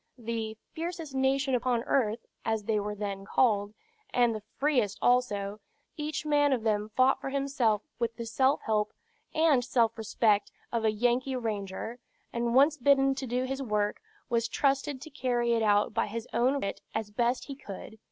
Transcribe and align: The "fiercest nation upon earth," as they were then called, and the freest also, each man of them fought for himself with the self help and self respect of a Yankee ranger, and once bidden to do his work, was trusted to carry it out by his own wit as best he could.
The 0.17 0.57
"fiercest 0.73 1.13
nation 1.13 1.53
upon 1.53 1.83
earth," 1.83 2.25
as 2.43 2.63
they 2.63 2.79
were 2.79 2.95
then 2.95 3.23
called, 3.23 3.75
and 4.11 4.33
the 4.33 4.41
freest 4.57 4.97
also, 4.99 5.59
each 5.95 6.25
man 6.25 6.53
of 6.53 6.63
them 6.63 6.89
fought 6.95 7.21
for 7.21 7.29
himself 7.29 7.83
with 7.99 8.15
the 8.15 8.25
self 8.25 8.61
help 8.63 8.93
and 9.35 9.63
self 9.63 9.95
respect 9.99 10.51
of 10.71 10.83
a 10.83 10.91
Yankee 10.91 11.35
ranger, 11.35 11.99
and 12.33 12.55
once 12.55 12.77
bidden 12.77 13.13
to 13.13 13.27
do 13.27 13.43
his 13.43 13.61
work, 13.61 14.01
was 14.27 14.47
trusted 14.47 15.01
to 15.01 15.11
carry 15.11 15.53
it 15.53 15.61
out 15.61 15.93
by 15.93 16.07
his 16.07 16.27
own 16.33 16.59
wit 16.61 16.81
as 16.95 17.11
best 17.11 17.45
he 17.45 17.53
could. 17.55 17.99